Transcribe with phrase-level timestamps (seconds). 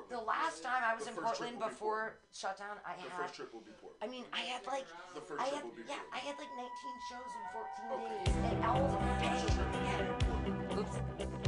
[0.00, 0.22] Portland.
[0.22, 3.20] The last time I was in Portland before shutdown, I The had.
[3.20, 4.86] first trip will be I mean, I had like.
[5.14, 6.70] The first I trip had, will be yeah, I had like 19
[7.10, 8.24] shows in 14 Okay.
[8.24, 9.00] days, and all of them
[10.78, 11.39] Oops.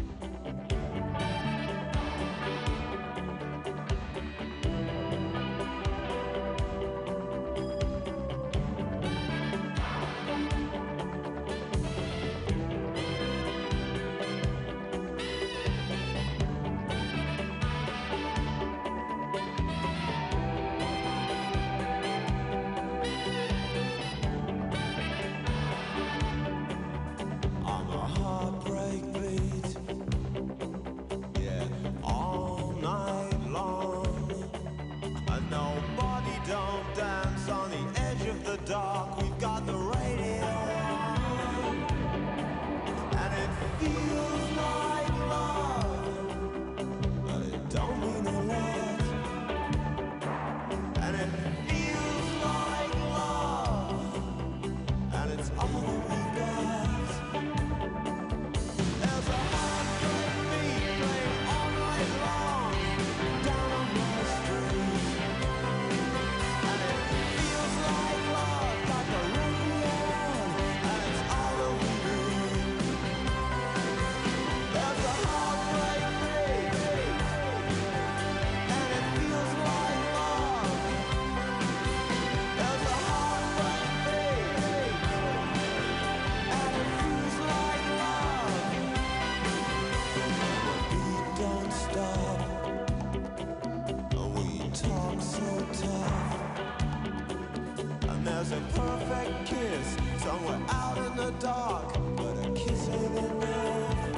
[98.43, 104.17] There's a perfect kiss somewhere out in the dark, but a kiss ain't enough.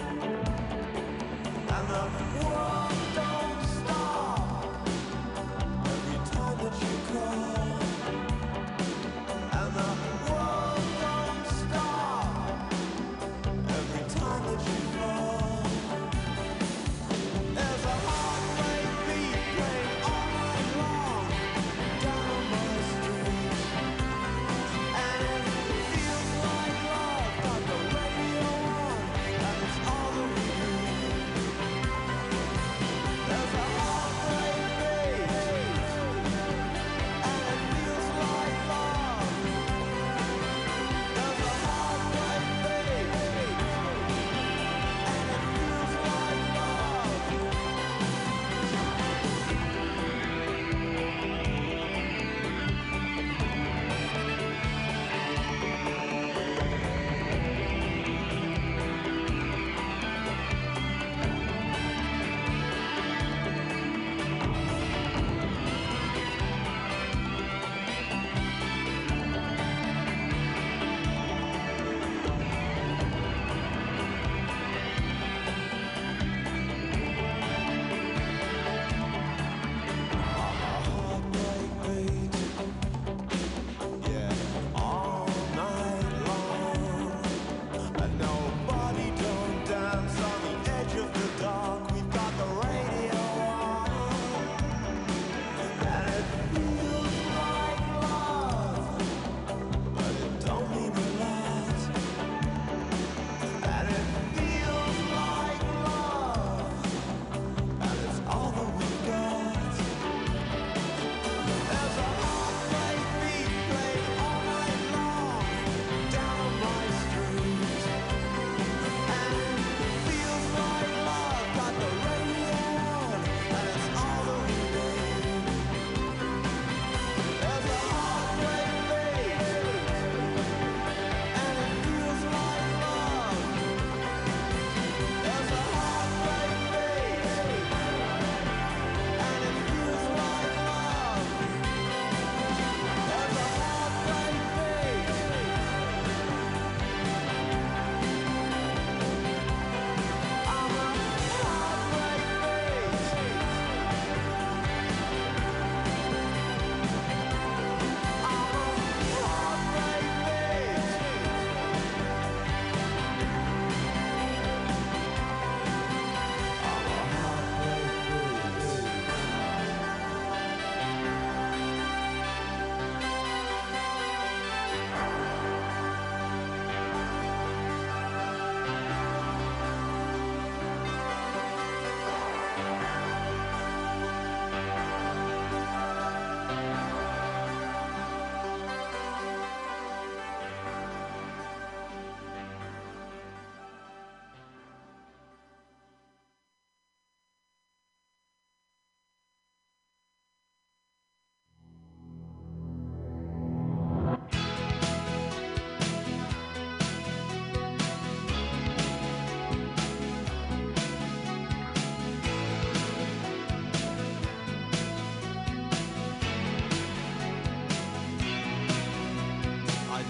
[1.68, 2.04] And the
[2.40, 4.88] world don't stop
[5.84, 7.53] every time that you call.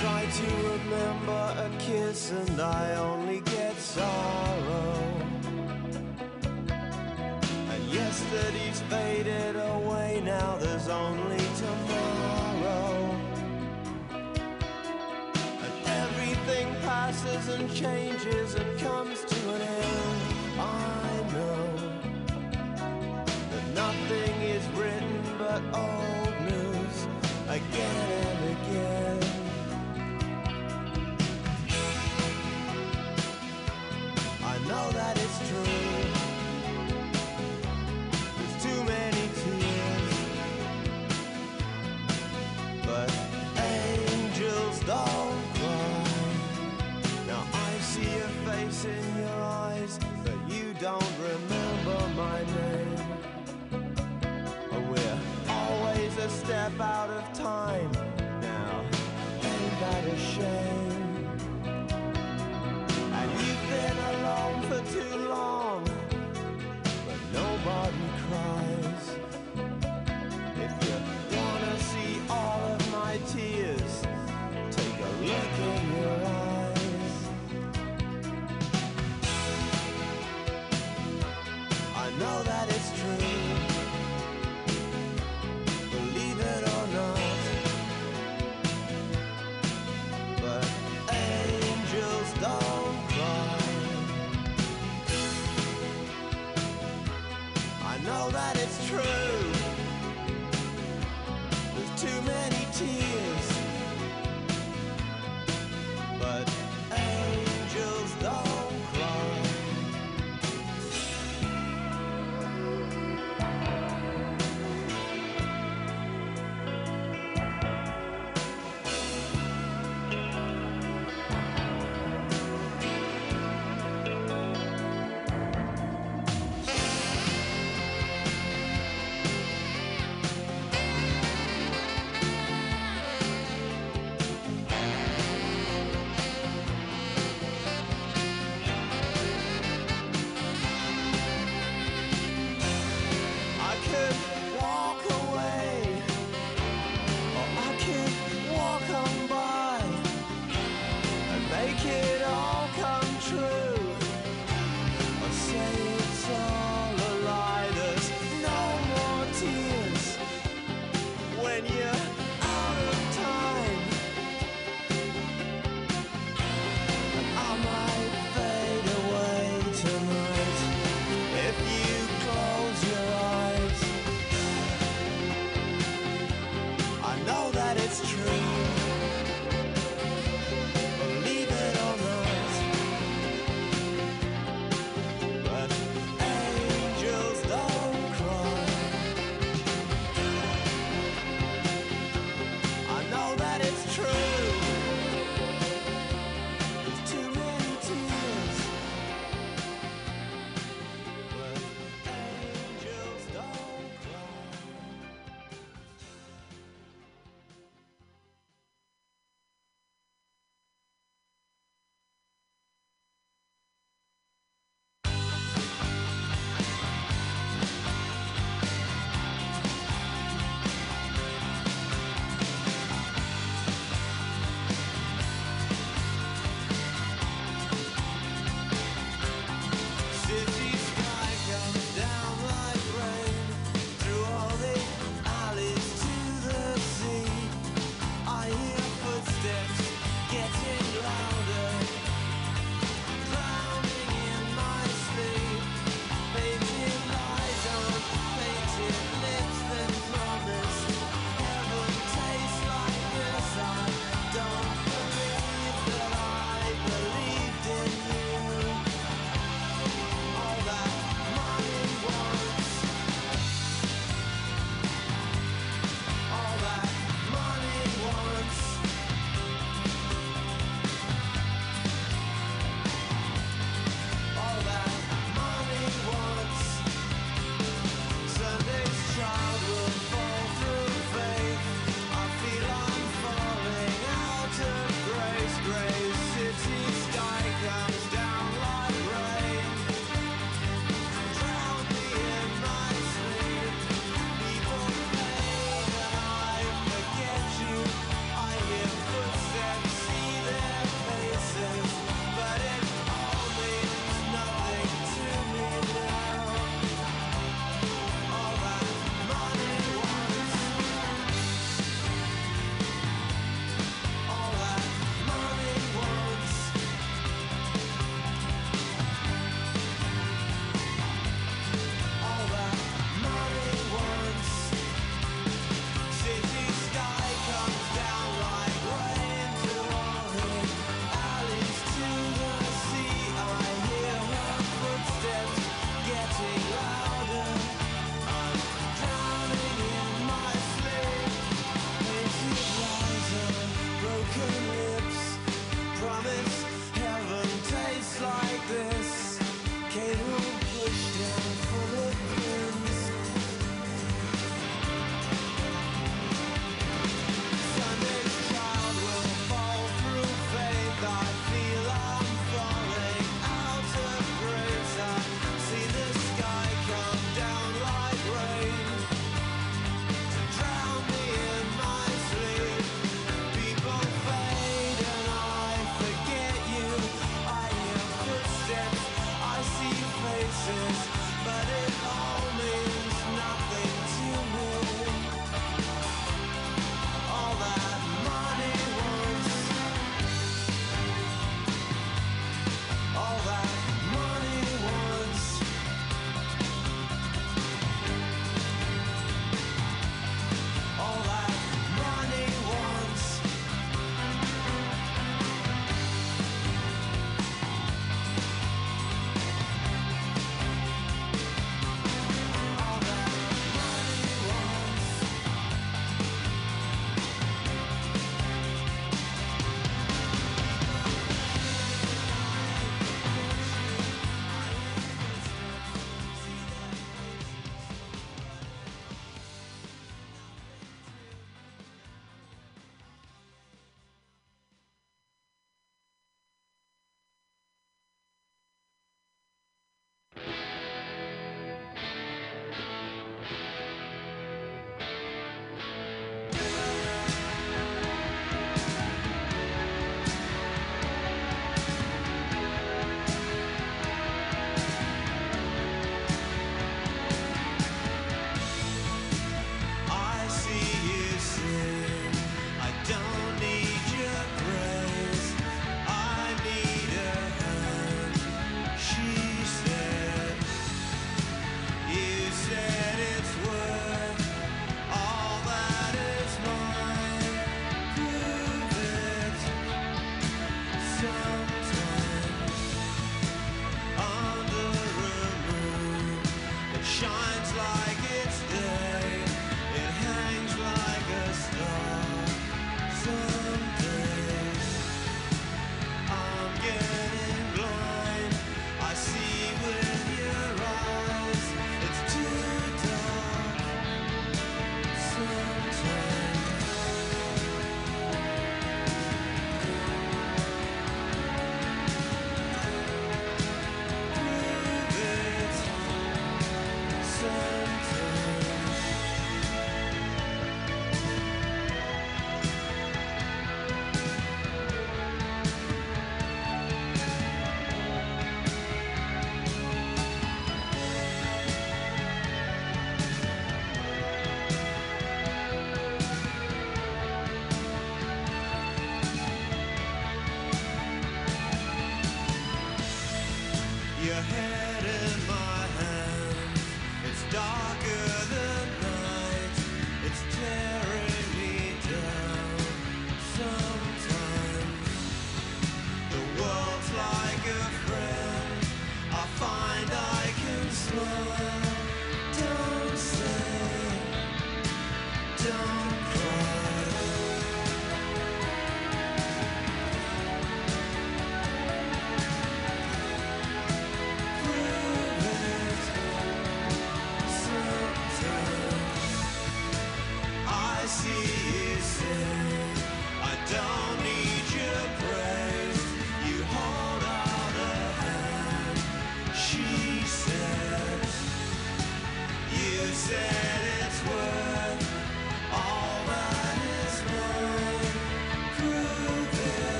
[0.00, 5.02] Try to remember a kiss and I only get sorrow.
[6.68, 13.10] And yesterday's faded away, now there's only tomorrow.
[15.64, 20.60] And everything passes and changes and comes to an end.
[20.60, 20.95] I
[48.88, 53.06] in your eyes, but you don't remember my name.
[54.90, 55.18] We're
[55.48, 57.90] always a step out of time.
[58.40, 58.84] Now,
[59.42, 60.75] ain't that a shame?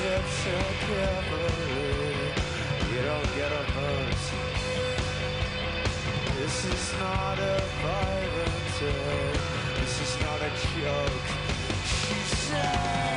[0.00, 2.14] prescription cavalry.
[2.92, 4.32] You don't get a verse.
[6.38, 9.32] This is not a violent day.
[9.80, 11.26] This is not a joke.
[11.84, 13.09] She said.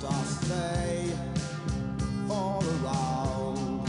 [0.00, 1.12] They
[2.26, 3.86] fall around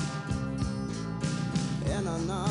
[1.86, 2.51] in another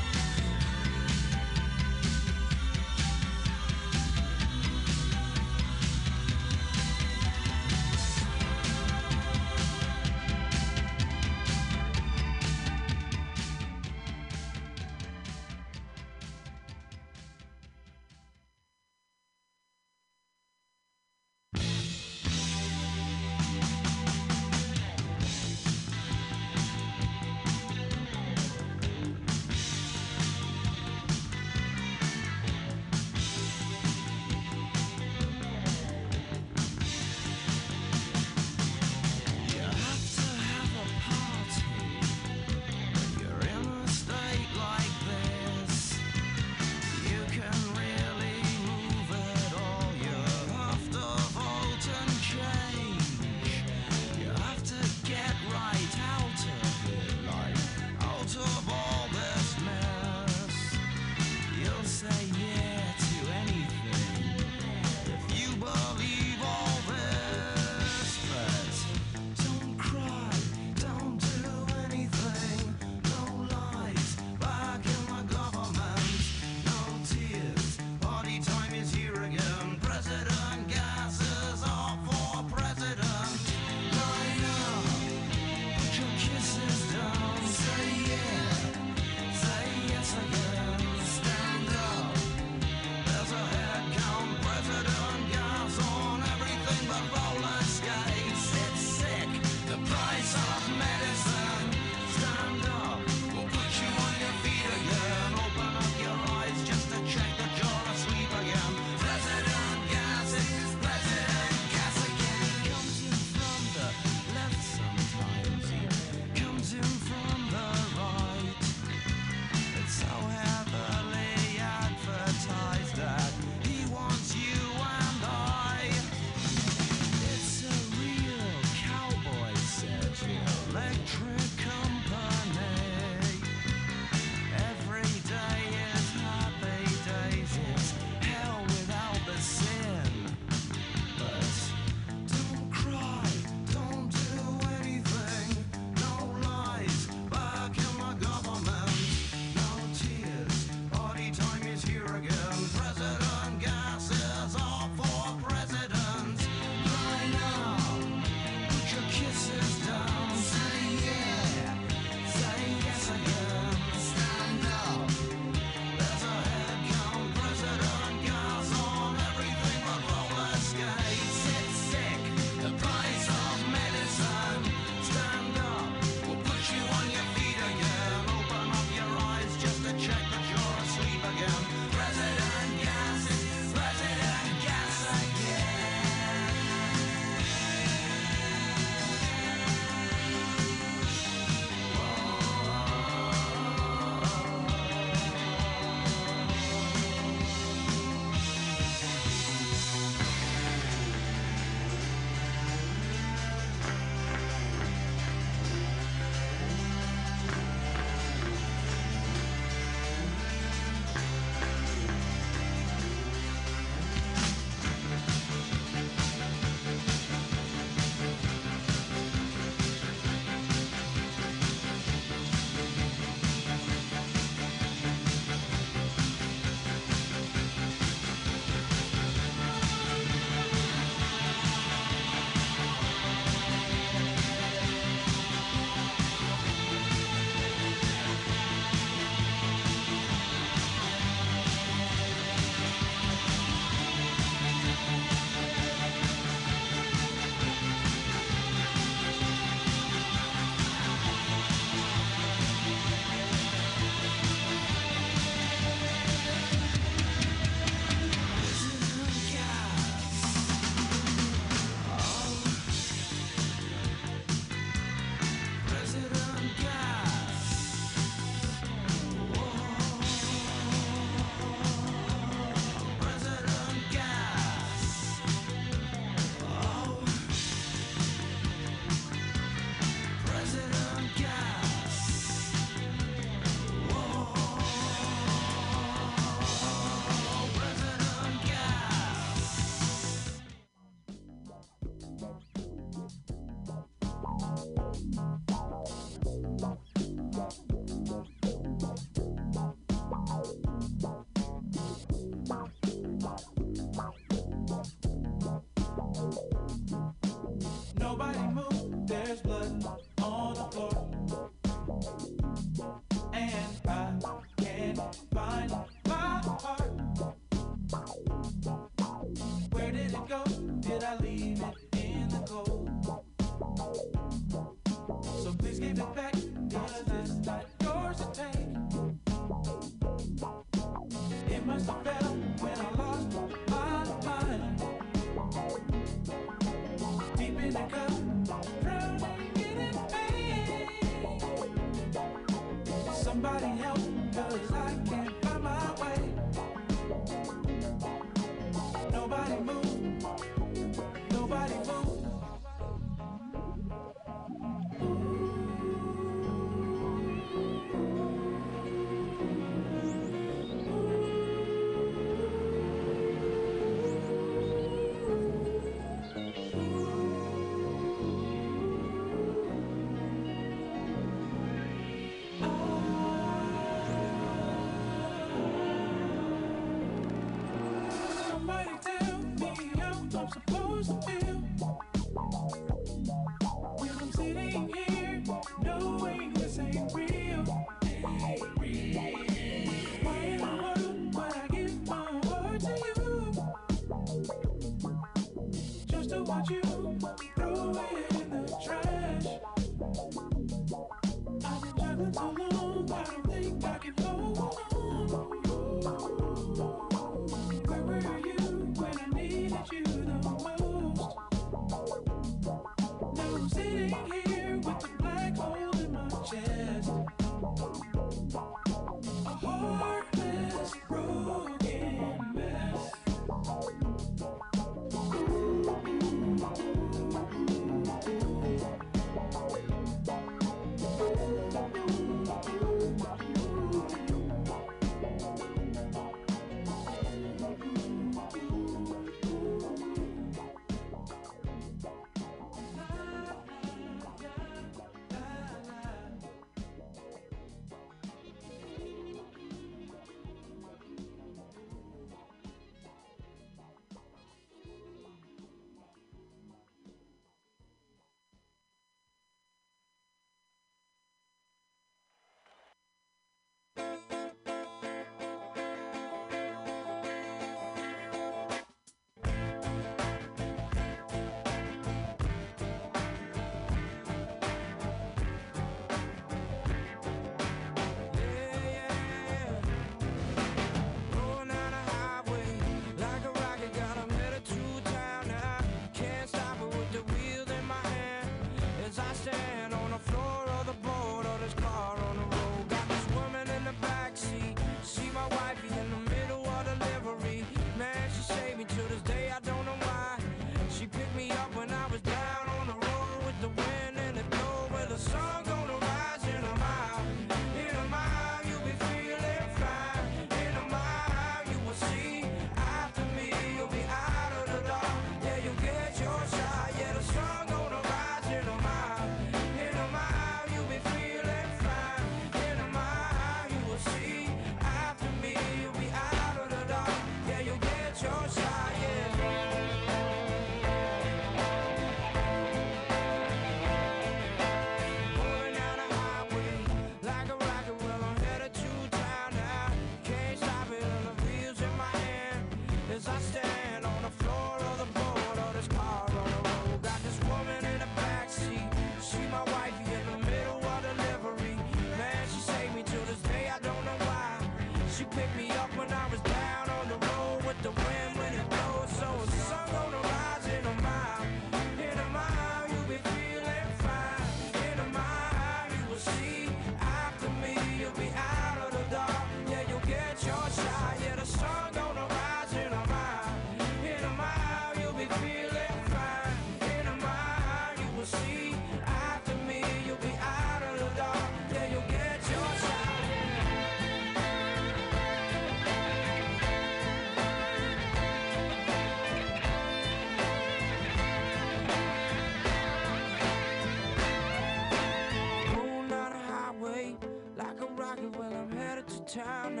[599.53, 600.00] headed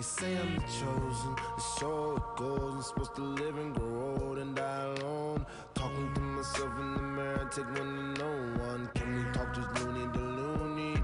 [0.00, 2.74] You say I'm the chosen, it's so it goes.
[2.74, 5.44] I'm supposed to live and grow old and die alone.
[5.74, 8.30] Talking to myself in the mirror, take one to no
[8.64, 8.90] one.
[8.94, 11.02] Can we talk just loony to loony?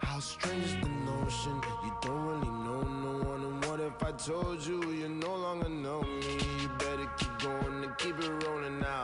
[0.00, 1.58] How strange is the notion?
[1.84, 3.42] You don't really know no one.
[3.42, 6.36] And what if I told you you no longer know me?
[6.60, 8.97] You better keep going and keep it rolling now.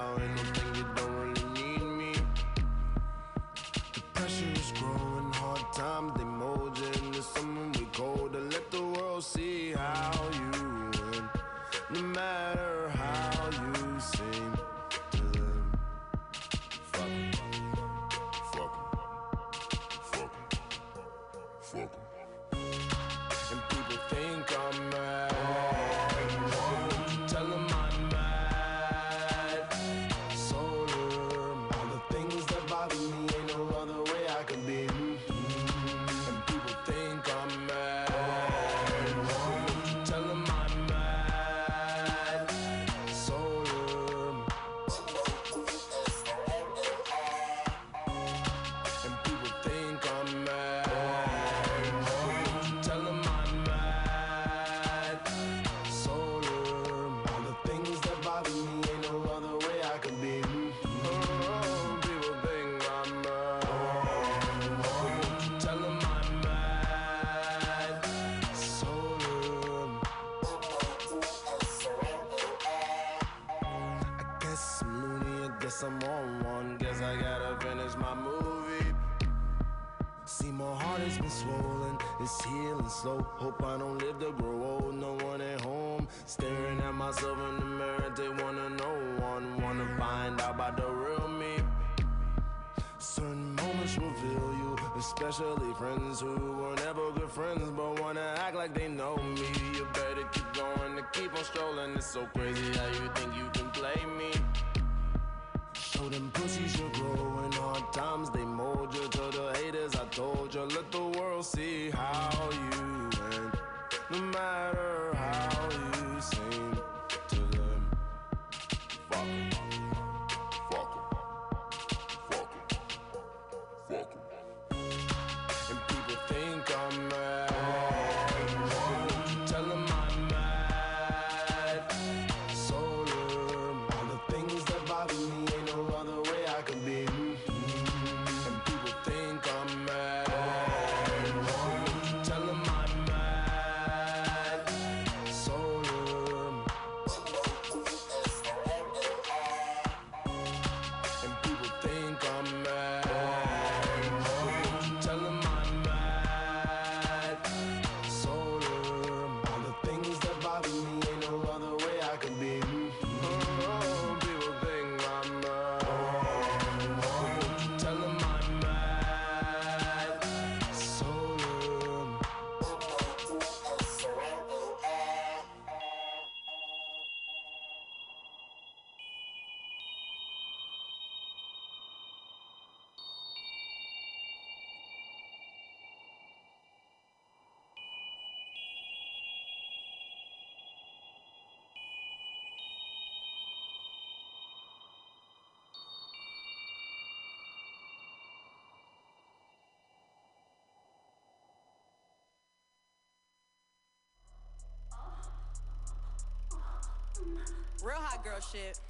[207.83, 208.81] Real hot girl shit.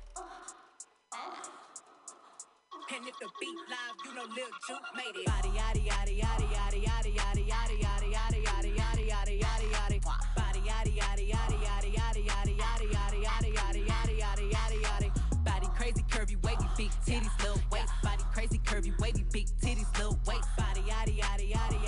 [2.95, 5.27] And if the beat live, you know Lil Juke made it.
[5.27, 9.99] Body yaddy yaddy yaddy yaddy yaddy yaddy yaddy yaddy yaddy yaddy yaddy yaddy yaddy yaddy.
[10.37, 15.45] Body yaddy yaddy yaddy yaddy yaddy yaddy yaddy yaddy yaddy yaddy yaddy yaddy yaddy yaddy.
[15.45, 17.93] Body crazy curvy wavy big titties little waist.
[18.03, 20.49] Body crazy curvy wavy big titties little waist.
[20.57, 21.84] Body yaddy yaddy yaddy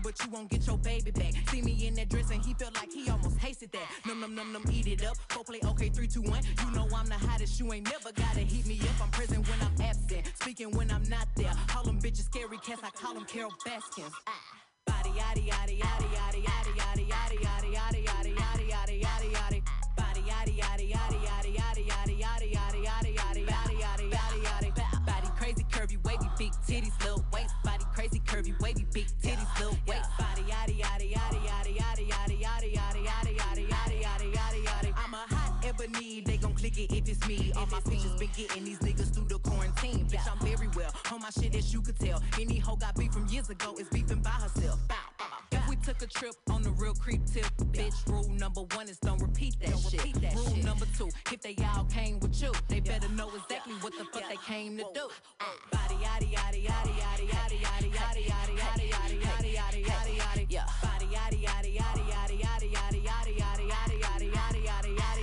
[0.00, 1.34] barbecue, but you won't get your baby back.
[1.50, 3.88] See me in that dress and he felt like he almost hasted that.
[4.06, 5.16] Num num num num, eat it up.
[5.28, 6.42] Go play okay, three, two, one.
[6.64, 7.58] You know I'm the hottest.
[7.58, 9.02] You ain't never gotta heat me up.
[9.02, 11.52] I'm present when I'm absent, speaking when I'm not there.
[11.68, 12.80] Call them bitches scary cats.
[12.84, 14.12] I call them Carole Baskins.
[14.26, 14.32] Ah.
[14.86, 19.59] Body yaddy yaddy yaddy yaddy yaddy yaddy yaddy yaddy yaddy yaddy yaddy yaddy yaddy
[25.70, 27.54] curvy wavy big titties little waist.
[27.64, 30.08] Body crazy curvy wavy big titties little waist.
[30.18, 34.92] Body yaddy yaddy yaddy yaddy yaddy yaddy yaddy yaddy yaddy yaddy yaddy yaddy yaddy yaddy.
[34.96, 37.52] I'm a hot ebony they gon' click it if it's me.
[37.56, 40.06] All my pictures been getting these niggas through the quarantine.
[40.06, 42.22] Bitch, I'm very well on my shit as you could tell.
[42.40, 44.59] Any hoe got beef from years ago is beefing by herself.
[45.90, 49.56] Took a trip on the real creep tip, bitch, rule number one is don't repeat
[49.60, 50.14] that shit.
[50.20, 53.92] that rule number two, if they all came with you, they better know exactly what
[53.98, 55.08] the fuck they came to do.
[55.72, 60.46] Body yaddy yaddy yaddy yaddy yaddy yaddy yaddy yaddy yaddy yaddy yaddy yaddy yaddy yaddy
[60.48, 60.64] yeah.
[60.80, 65.19] Body yaddy yaddy yaddy yaddy yaddy yaddy yaddy yaddy yaddy yaddy yaddy yaddy yaddy yaddy.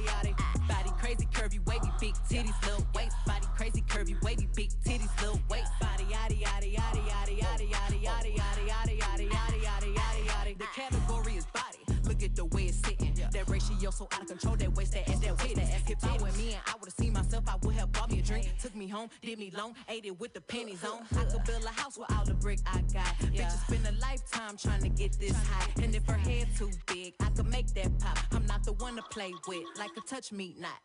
[12.38, 13.14] The way it's sitting.
[13.31, 14.55] That ratio so out of control.
[14.55, 15.57] That waist that ass that weight.
[15.57, 18.22] If I went me and I would've seen myself, I would have bought me a
[18.22, 18.53] drink.
[18.61, 21.01] Took me home, did me long, ate it with the pennies on.
[21.18, 23.14] I could build a house with all the brick I got.
[23.34, 23.43] Yeah.
[23.43, 25.68] Bitches spend a lifetime trying to get this high.
[25.84, 28.18] And if her head too big, I could make that pop.
[28.31, 30.80] I'm not the one to play with, like a touch me not.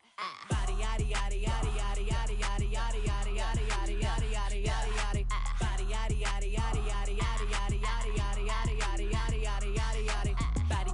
[0.49, 5.25] Body yaddy yaddy yaddy yaddy yaddy yaddy yaddy yaddy yaddy yaddy yaddy yaddy yaddy yaddy.
[5.59, 8.92] Body yaddy yaddy yaddy yaddy yaddy yaddy yaddy yaddy yaddy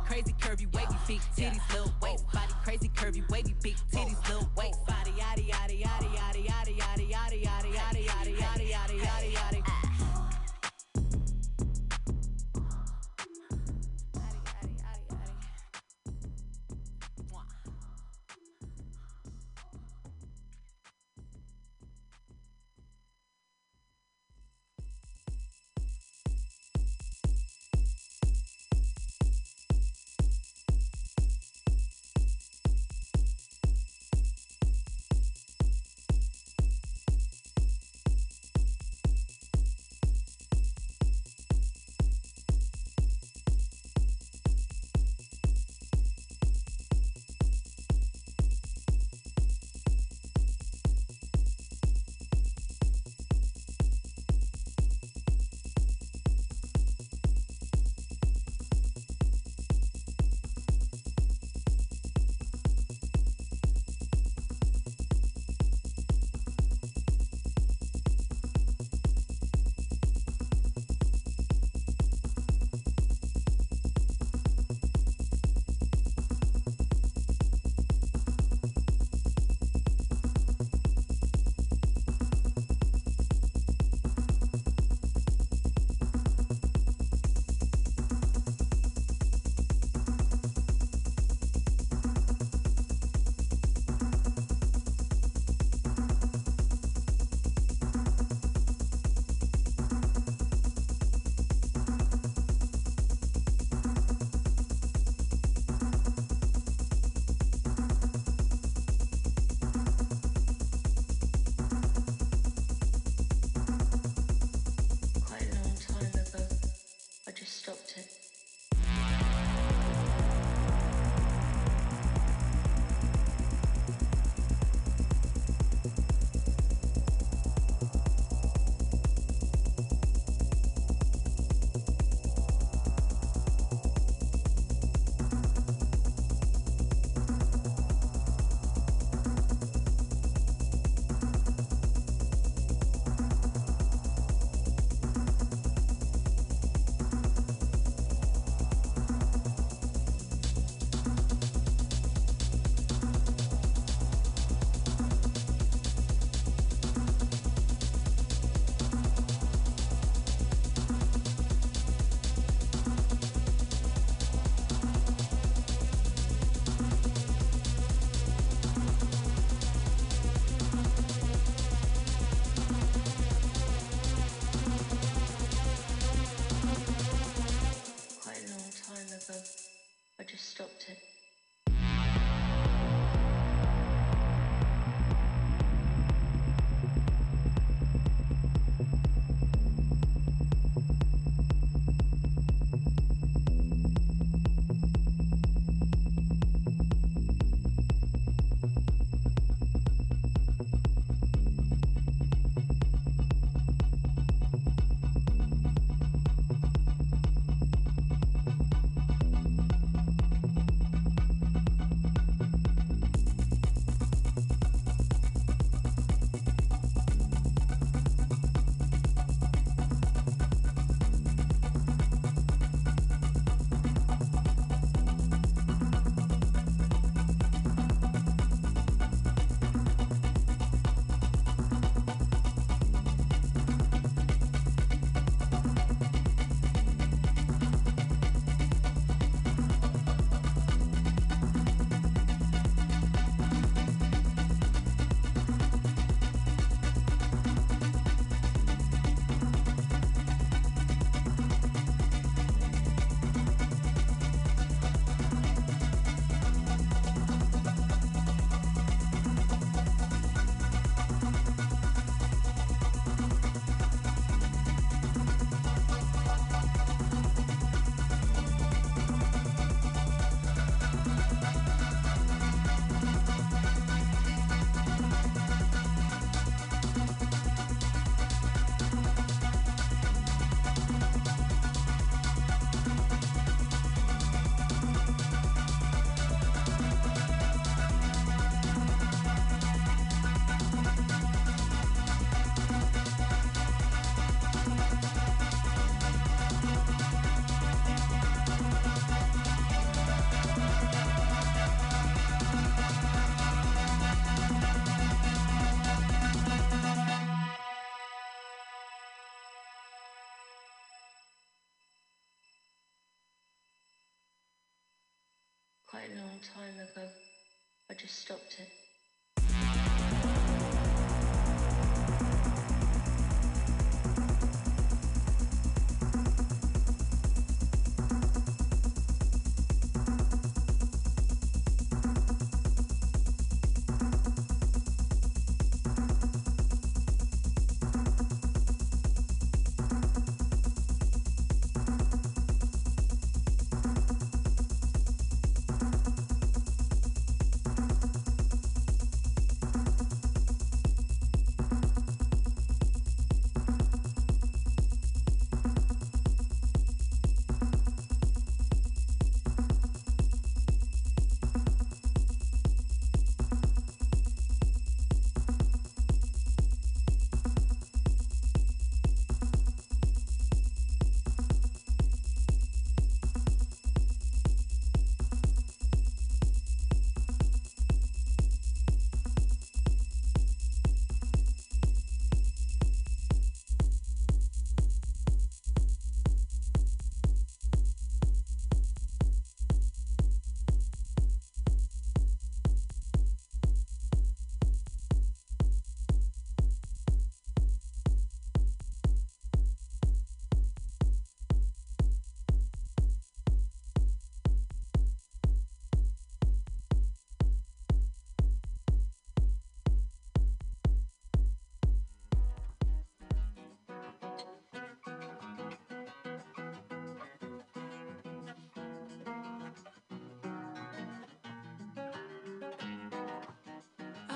[0.09, 2.25] crazy curvy wavy big titties little waist.
[2.33, 4.83] Body crazy curvy wavy big titties little waist.
[4.87, 8.68] Body yaddy yaddy yaddy yaddy yaddy yaddy yaddy yaddy yaddy yaddy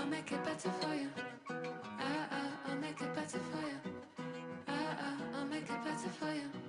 [0.04, 1.10] I'll make it better for you.
[1.50, 4.26] Ah, ah, I'll make it better for you.
[4.68, 6.63] Ah, I'll make it better for you.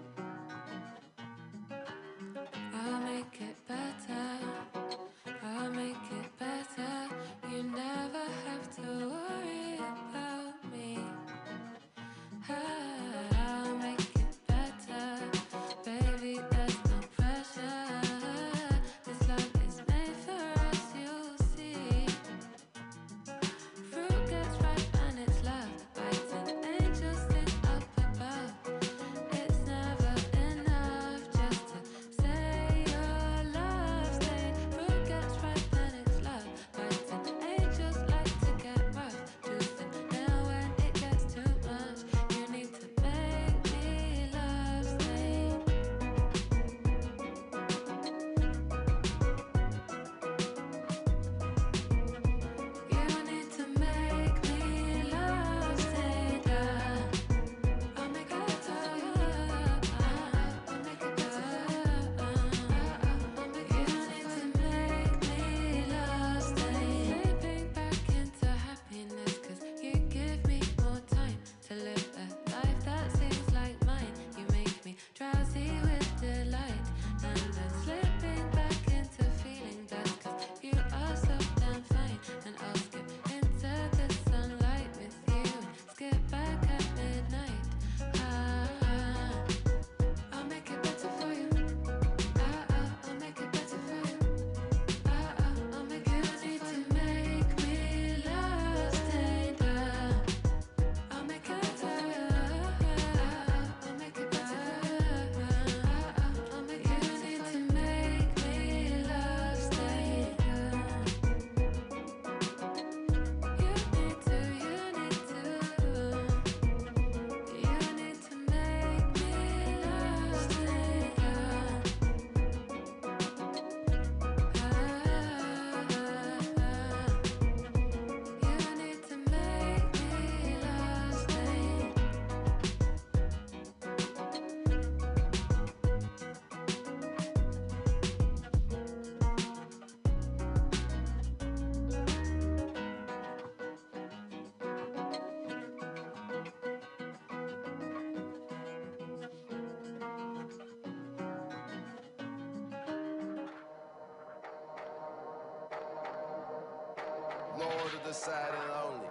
[157.64, 159.08] Lord of the sad and lonely.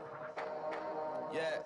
[1.34, 1.58] Yeah.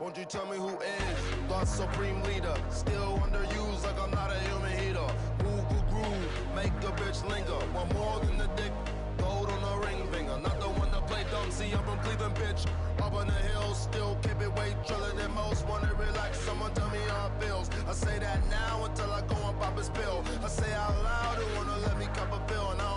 [0.00, 1.18] Won't you tell me who is
[1.48, 2.56] God's supreme leader?
[2.68, 5.08] Still underused like I'm not a human heater.
[5.44, 7.60] Move, groove, groove, make a bitch linger.
[7.72, 8.72] Want more than the dick,
[9.18, 10.36] gold on the ring finger.
[10.42, 12.66] Not the one to play dumb see I'm from Cleveland, bitch.
[13.00, 15.64] Up on the hills, still keep it way triller than most.
[15.68, 17.70] Wanna relax, someone tell me how it feels.
[17.88, 20.24] I say that now until I go and pop a spill.
[20.42, 22.72] I say out loud, who wanna let me cup a fill.
[22.72, 22.93] And I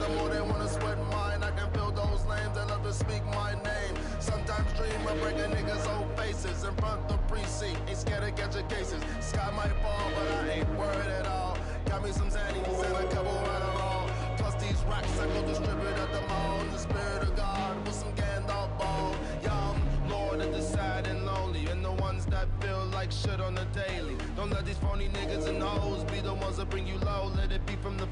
[0.00, 1.42] the more they wanna sweat mine.
[1.42, 3.94] I can feel those lanes that love to speak my name.
[4.20, 7.78] Sometimes dream of breaking niggas' old faces in front of the precinct.
[7.88, 9.02] Ain't scared to catch your cases.
[9.20, 11.56] Sky might fall, but I ain't worried at all.
[11.86, 14.08] Got me some Xannies and a couple Adderall.
[14.38, 16.58] Plus these racks I go distribute at the mall.
[16.72, 19.14] The spirit of God with some Gandalf ball.
[19.42, 23.54] Young Lord of the sad and lonely, and the ones that feel like shit on
[23.54, 24.16] the daily.
[24.36, 27.30] Don't let these phony niggas and hoes be the ones that bring you low.
[27.36, 28.05] Let it be from the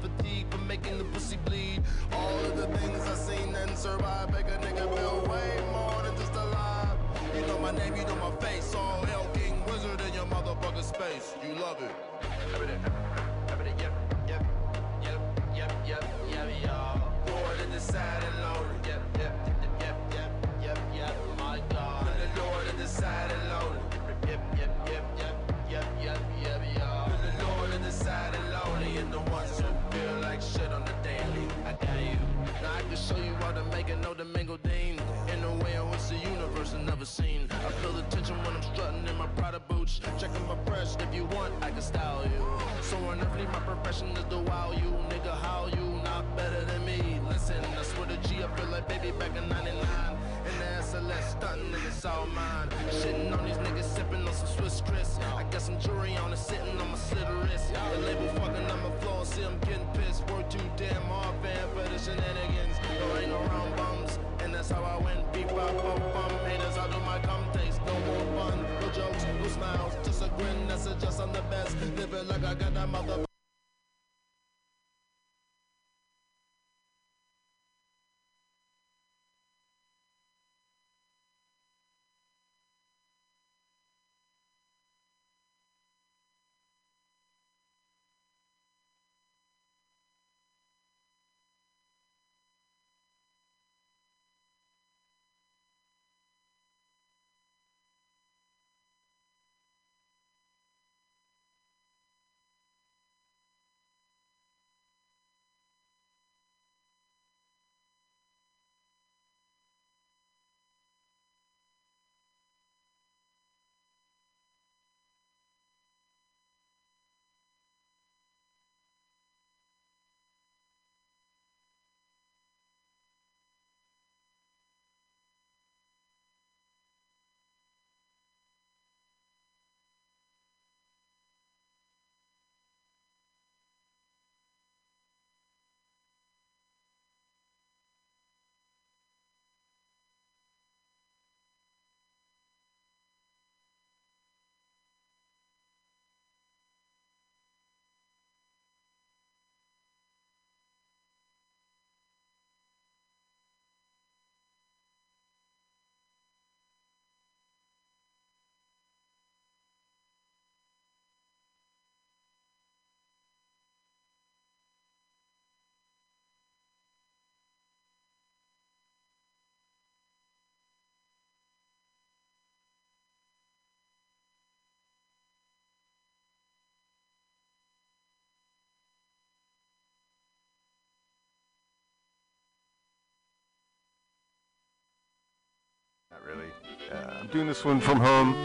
[187.25, 188.35] I'm doing this one from home.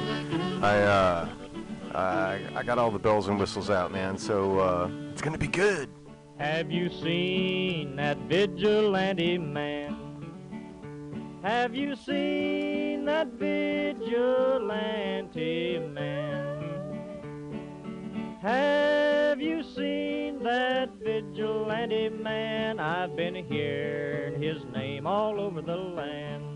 [0.64, 1.28] I uh,
[1.94, 4.16] I, I got all the bells and whistles out, man.
[4.16, 5.90] So uh, it's gonna be good.
[6.38, 9.98] Have you seen that vigilante man?
[11.42, 14.08] Have you seen that vigilante
[15.78, 16.48] man?
[18.40, 22.80] Have you seen that vigilante man?
[22.80, 26.46] I've been hearing his name all over the land.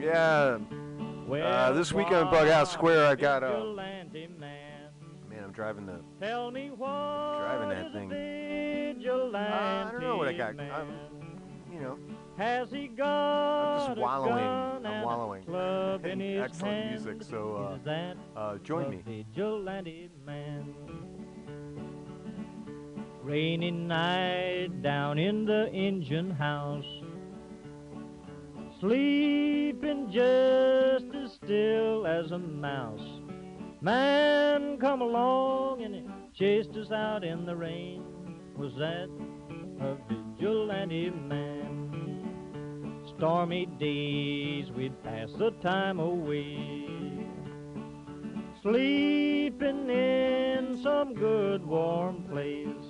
[0.00, 0.58] Yeah.
[1.32, 4.88] Uh, this weekend at Bughouse Square, I got uh, vigilante man.
[5.44, 6.00] I'm driving the.
[6.20, 8.12] Tell me what Driving that a thing.
[8.12, 10.58] Uh, I don't know what I got.
[10.60, 10.92] I'm,
[11.72, 11.98] you know,
[12.36, 14.86] Has he got I'm just wallowing.
[14.86, 17.04] I'm wallowing club in his excellent hand?
[17.04, 17.22] music.
[17.28, 19.02] So uh, uh, join a me.
[19.06, 20.74] vigilante man.
[23.22, 26.84] Rainy night down in the engine house,
[28.80, 33.20] sleeping just as still as a mouse.
[33.82, 38.02] Man come along and chased us out in the rain.
[38.56, 39.08] Was that
[39.80, 41.60] a vigilante man?
[43.16, 46.56] Stormy days we'd pass the time away.
[48.62, 52.89] Sleeping in some good warm place.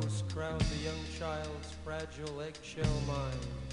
[0.00, 3.67] ghosts crowd the young child's fragile eggshell mind.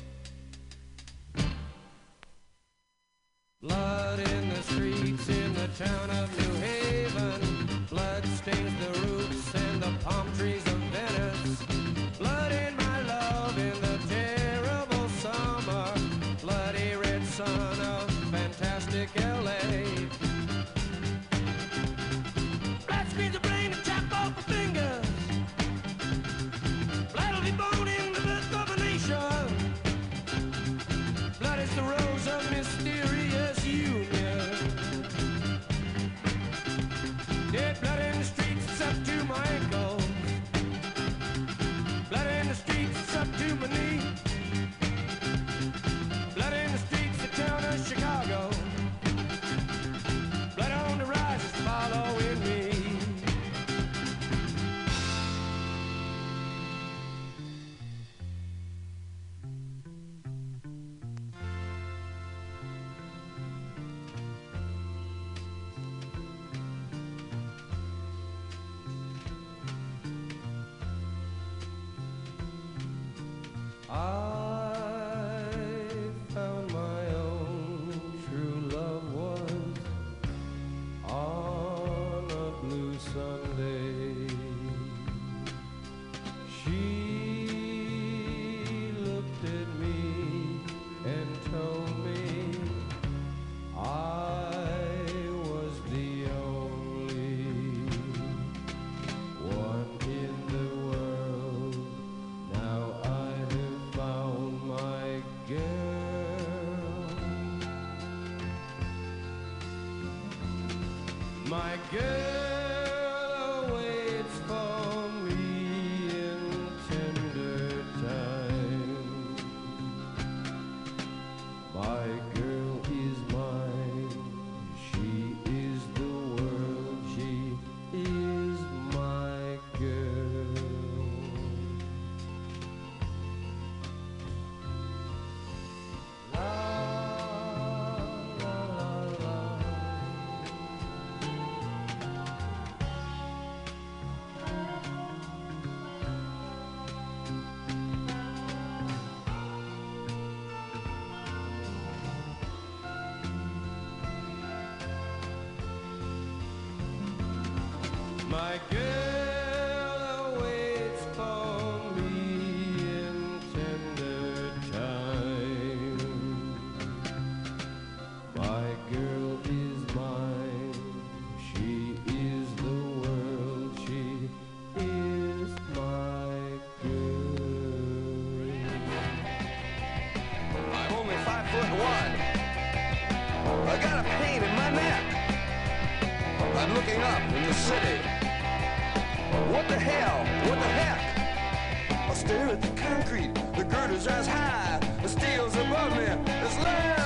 [193.06, 193.34] concrete.
[193.56, 196.04] The girder's as high, the steel's above me.
[196.04, 197.05] It's land.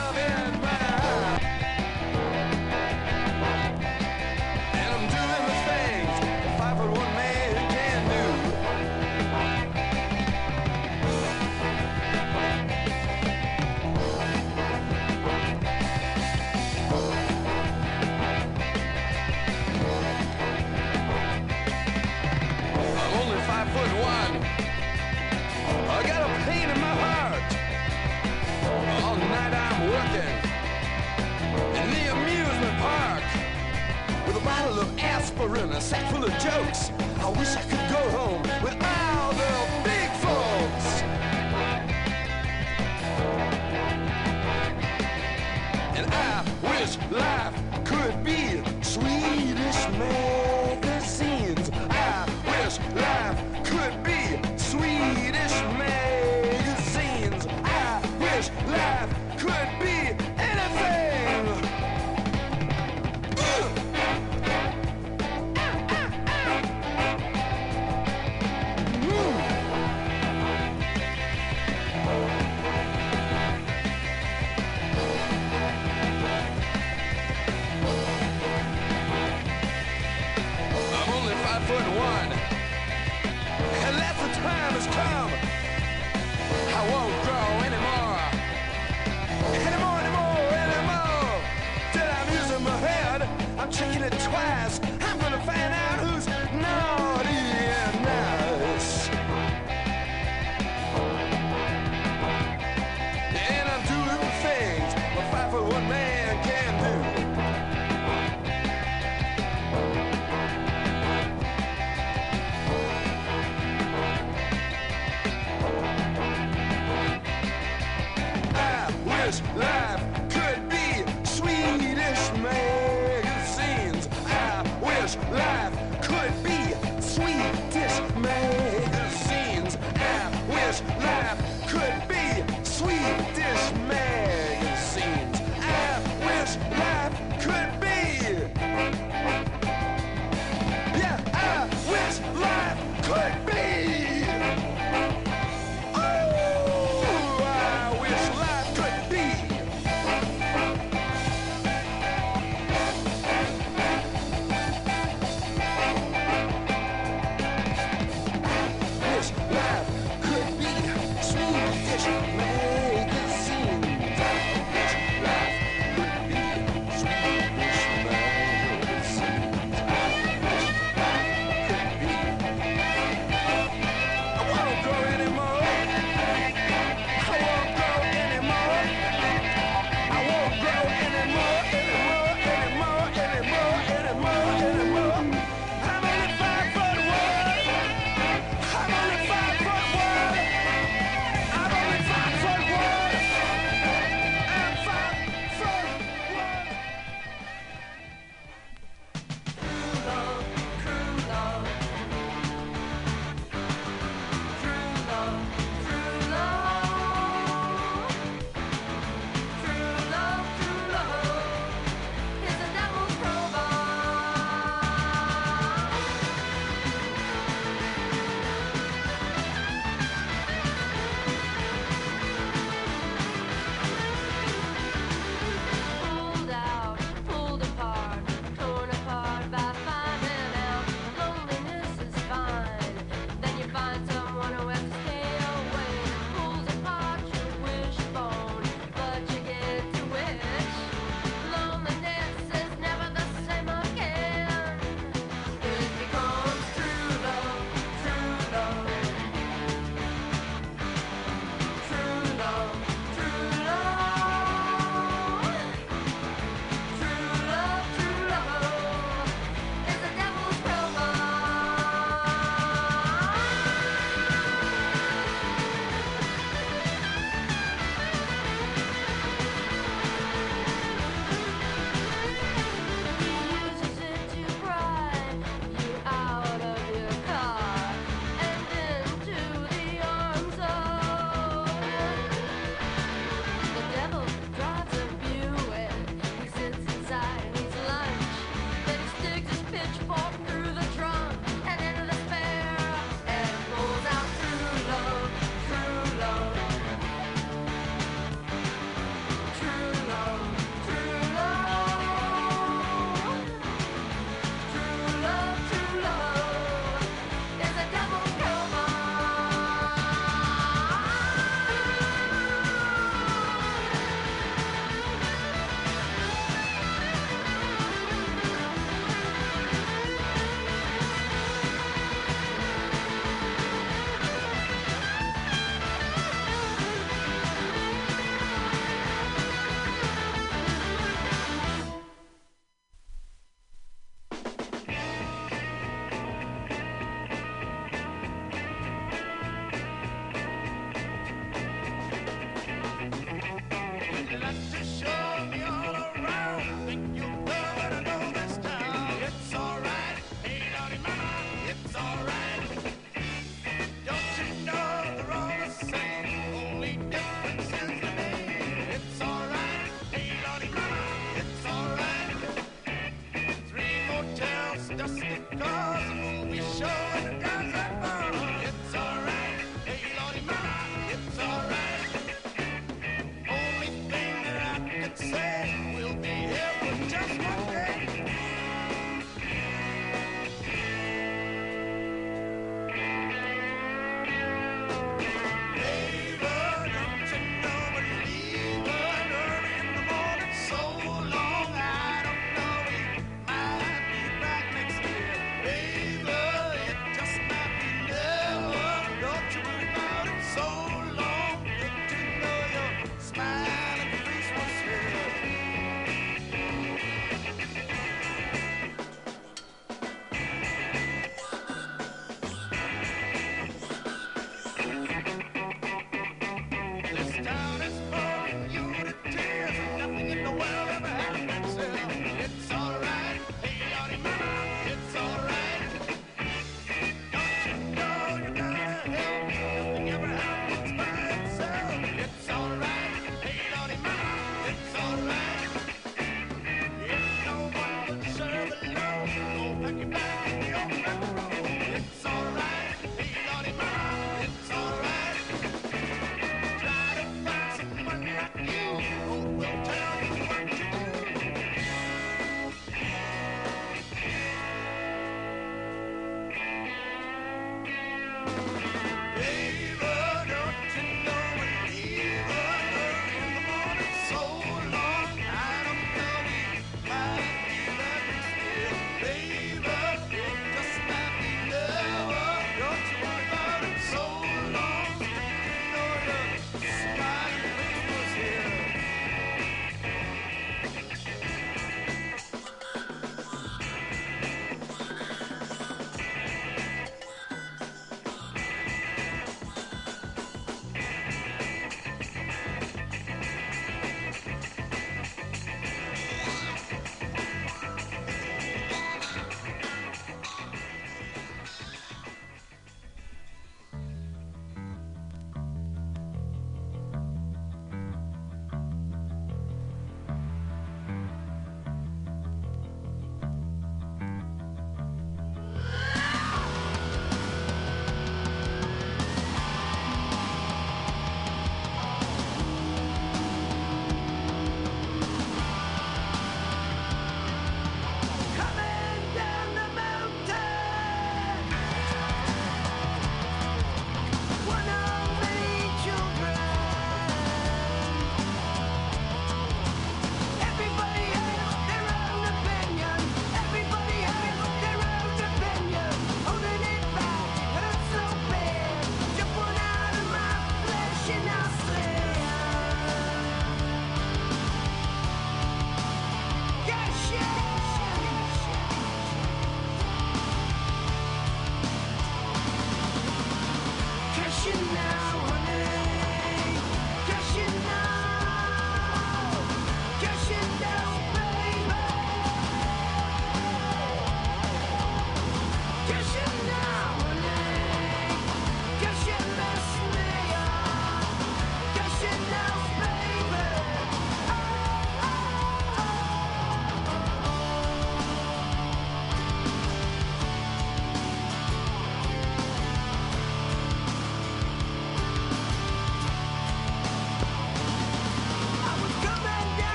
[34.79, 36.91] of aspirin, a sack full of jokes.
[37.19, 38.38] I wish I could go home.